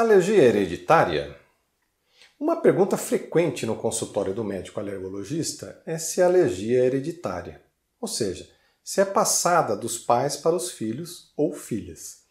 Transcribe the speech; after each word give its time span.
Alergia 0.00 0.44
hereditária? 0.44 1.38
Uma 2.38 2.62
pergunta 2.62 2.96
frequente 2.96 3.66
no 3.66 3.76
consultório 3.76 4.32
do 4.32 4.42
médico 4.42 4.80
alergologista 4.80 5.82
é 5.84 5.98
se 5.98 6.22
a 6.22 6.24
alergia 6.24 6.80
é 6.80 6.86
hereditária, 6.86 7.62
ou 8.00 8.08
seja, 8.08 8.48
se 8.82 9.02
é 9.02 9.04
passada 9.04 9.76
dos 9.76 9.98
pais 9.98 10.38
para 10.38 10.56
os 10.56 10.70
filhos 10.70 11.34
ou 11.36 11.52
filhas. 11.52 12.22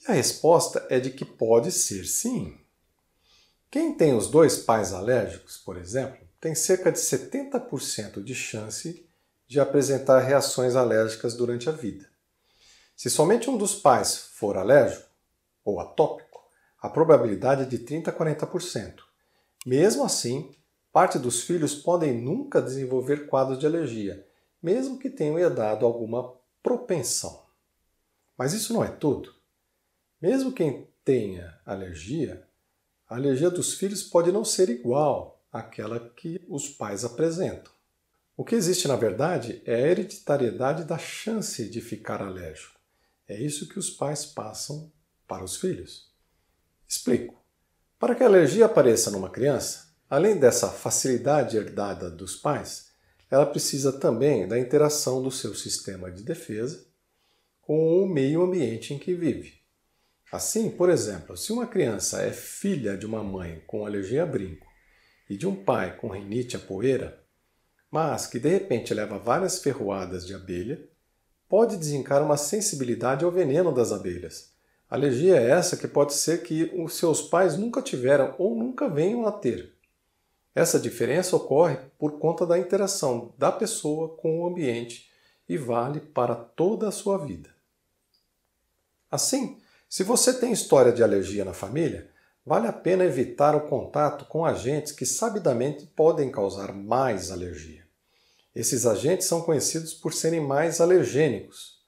E 0.00 0.12
a 0.12 0.14
resposta 0.14 0.86
é 0.88 1.00
de 1.00 1.10
que 1.10 1.24
pode 1.24 1.72
ser 1.72 2.04
sim. 2.04 2.56
Quem 3.68 3.96
tem 3.96 4.14
os 4.14 4.28
dois 4.28 4.58
pais 4.58 4.92
alérgicos, 4.92 5.56
por 5.56 5.76
exemplo, 5.76 6.24
tem 6.40 6.54
cerca 6.54 6.92
de 6.92 7.00
70% 7.00 8.22
de 8.22 8.32
chance 8.32 9.04
de 9.48 9.58
apresentar 9.58 10.20
reações 10.20 10.76
alérgicas 10.76 11.34
durante 11.34 11.68
a 11.68 11.72
vida. 11.72 12.08
Se 12.94 13.10
somente 13.10 13.50
um 13.50 13.58
dos 13.58 13.74
pais 13.74 14.16
for 14.34 14.56
alérgico 14.56 15.08
ou 15.64 15.80
atópico, 15.80 16.31
a 16.82 16.88
probabilidade 16.88 17.62
é 17.62 17.64
de 17.64 17.78
30 17.78 18.10
a 18.10 18.12
40%. 18.12 18.96
Mesmo 19.64 20.04
assim, 20.04 20.50
parte 20.92 21.16
dos 21.16 21.42
filhos 21.42 21.76
podem 21.76 22.20
nunca 22.20 22.60
desenvolver 22.60 23.28
quadros 23.28 23.56
de 23.56 23.64
alergia, 23.64 24.26
mesmo 24.60 24.98
que 24.98 25.08
tenham 25.08 25.38
herdado 25.38 25.86
alguma 25.86 26.34
propensão. 26.60 27.46
Mas 28.36 28.52
isso 28.52 28.72
não 28.72 28.82
é 28.82 28.88
tudo. 28.88 29.32
Mesmo 30.20 30.52
quem 30.52 30.88
tenha 31.04 31.56
alergia, 31.64 32.44
a 33.08 33.14
alergia 33.14 33.48
dos 33.48 33.74
filhos 33.74 34.02
pode 34.02 34.32
não 34.32 34.44
ser 34.44 34.68
igual 34.68 35.40
àquela 35.52 36.00
que 36.00 36.44
os 36.48 36.68
pais 36.68 37.04
apresentam. 37.04 37.72
O 38.36 38.44
que 38.44 38.56
existe, 38.56 38.88
na 38.88 38.96
verdade, 38.96 39.62
é 39.64 39.76
a 39.76 39.88
hereditariedade 39.88 40.82
da 40.84 40.98
chance 40.98 41.68
de 41.68 41.80
ficar 41.80 42.20
alérgico. 42.20 42.80
É 43.28 43.40
isso 43.40 43.68
que 43.68 43.78
os 43.78 43.88
pais 43.88 44.26
passam 44.26 44.90
para 45.28 45.44
os 45.44 45.56
filhos. 45.56 46.11
Explico. 46.92 47.42
Para 47.98 48.14
que 48.14 48.22
a 48.22 48.26
alergia 48.26 48.66
apareça 48.66 49.10
numa 49.10 49.30
criança, 49.30 49.94
além 50.10 50.36
dessa 50.36 50.68
facilidade 50.68 51.56
herdada 51.56 52.10
dos 52.10 52.36
pais, 52.36 52.90
ela 53.30 53.46
precisa 53.46 53.90
também 53.98 54.46
da 54.46 54.58
interação 54.58 55.22
do 55.22 55.30
seu 55.30 55.54
sistema 55.54 56.10
de 56.10 56.22
defesa 56.22 56.84
com 57.62 58.02
o 58.02 58.06
meio 58.06 58.42
ambiente 58.42 58.92
em 58.92 58.98
que 58.98 59.14
vive. 59.14 59.54
Assim, 60.30 60.68
por 60.68 60.90
exemplo, 60.90 61.34
se 61.34 61.50
uma 61.50 61.66
criança 61.66 62.20
é 62.20 62.30
filha 62.30 62.94
de 62.94 63.06
uma 63.06 63.24
mãe 63.24 63.62
com 63.66 63.86
alergia 63.86 64.24
a 64.24 64.26
brinco 64.26 64.66
e 65.30 65.36
de 65.38 65.46
um 65.46 65.64
pai 65.64 65.96
com 65.96 66.08
rinite 66.08 66.56
a 66.56 66.60
poeira, 66.60 67.24
mas 67.90 68.26
que 68.26 68.38
de 68.38 68.50
repente 68.50 68.92
leva 68.92 69.18
várias 69.18 69.60
ferroadas 69.60 70.26
de 70.26 70.34
abelha, 70.34 70.86
pode 71.48 71.78
desencar 71.78 72.22
uma 72.22 72.36
sensibilidade 72.36 73.24
ao 73.24 73.32
veneno 73.32 73.72
das 73.72 73.92
abelhas 73.92 74.51
Alergia 74.92 75.36
é 75.40 75.48
essa 75.48 75.74
que 75.74 75.88
pode 75.88 76.12
ser 76.12 76.42
que 76.42 76.70
os 76.76 76.98
seus 76.98 77.22
pais 77.22 77.56
nunca 77.56 77.80
tiveram 77.80 78.34
ou 78.36 78.54
nunca 78.54 78.90
venham 78.90 79.26
a 79.26 79.32
ter. 79.32 79.72
Essa 80.54 80.78
diferença 80.78 81.34
ocorre 81.34 81.78
por 81.98 82.18
conta 82.18 82.44
da 82.44 82.58
interação 82.58 83.32
da 83.38 83.50
pessoa 83.50 84.10
com 84.18 84.42
o 84.42 84.46
ambiente 84.46 85.10
e 85.48 85.56
vale 85.56 85.98
para 85.98 86.34
toda 86.34 86.88
a 86.88 86.92
sua 86.92 87.16
vida. 87.16 87.48
Assim, 89.10 89.58
se 89.88 90.04
você 90.04 90.34
tem 90.34 90.52
história 90.52 90.92
de 90.92 91.02
alergia 91.02 91.42
na 91.42 91.54
família, 91.54 92.10
vale 92.44 92.66
a 92.66 92.72
pena 92.72 93.02
evitar 93.02 93.56
o 93.56 93.66
contato 93.66 94.26
com 94.26 94.44
agentes 94.44 94.92
que 94.92 95.06
sabidamente 95.06 95.86
podem 95.86 96.30
causar 96.30 96.70
mais 96.70 97.30
alergia. 97.30 97.86
Esses 98.54 98.84
agentes 98.84 99.26
são 99.26 99.40
conhecidos 99.40 99.94
por 99.94 100.12
serem 100.12 100.42
mais 100.42 100.82
alergênicos, 100.82 101.81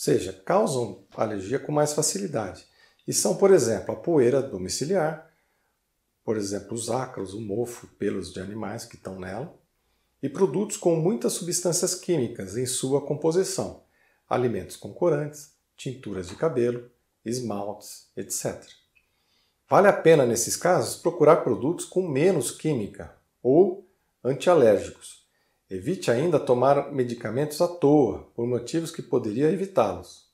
seja, 0.00 0.32
causam 0.46 1.04
alergia 1.14 1.58
com 1.58 1.70
mais 1.70 1.92
facilidade. 1.92 2.66
E 3.06 3.12
são, 3.12 3.36
por 3.36 3.50
exemplo, 3.50 3.94
a 3.94 3.98
poeira 3.98 4.40
domiciliar, 4.40 5.30
por 6.24 6.38
exemplo, 6.38 6.72
os 6.72 6.88
ácaros, 6.88 7.34
o 7.34 7.40
mofo, 7.42 7.86
pelos 7.98 8.32
de 8.32 8.40
animais 8.40 8.86
que 8.86 8.96
estão 8.96 9.20
nela, 9.20 9.54
e 10.22 10.26
produtos 10.26 10.78
com 10.78 10.96
muitas 10.96 11.34
substâncias 11.34 11.94
químicas 11.94 12.56
em 12.56 12.64
sua 12.64 13.04
composição, 13.06 13.84
alimentos 14.26 14.74
com 14.74 14.90
corantes, 14.90 15.52
tinturas 15.76 16.28
de 16.28 16.34
cabelo, 16.34 16.90
esmaltes, 17.22 18.10
etc. 18.16 18.58
Vale 19.68 19.88
a 19.88 19.92
pena, 19.92 20.24
nesses 20.24 20.56
casos, 20.56 20.96
procurar 20.96 21.44
produtos 21.44 21.84
com 21.84 22.08
menos 22.08 22.50
química 22.50 23.14
ou 23.42 23.86
antialérgicos, 24.24 25.19
Evite 25.70 26.10
ainda 26.10 26.40
tomar 26.40 26.92
medicamentos 26.92 27.60
à 27.60 27.68
toa, 27.68 28.28
por 28.34 28.44
motivos 28.44 28.90
que 28.90 29.00
poderia 29.00 29.52
evitá-los. 29.52 30.28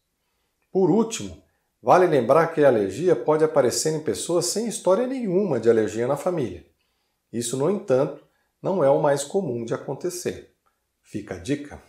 Por 0.73 0.91
último, 0.91 1.43
vale 1.83 2.07
lembrar 2.07 2.55
que 2.55 2.65
a 2.65 2.69
alergia 2.69 3.15
pode 3.15 3.45
aparecer 3.45 3.93
em 3.93 4.01
pessoas 4.01 4.47
sem 4.47 4.67
história 4.67 5.07
nenhuma 5.07 5.61
de 5.61 5.69
alergia 5.69 6.07
na 6.07 6.17
família. 6.17 6.65
Isso, 7.31 7.55
no 7.55 7.71
entanto, 7.71 8.27
não 8.63 8.83
é 8.83 8.89
o 8.89 9.03
mais 9.03 9.25
comum 9.25 9.63
de 9.63 9.75
acontecer. 9.75 10.55
Fica 11.03 11.35
a 11.35 11.39
dica. 11.39 11.83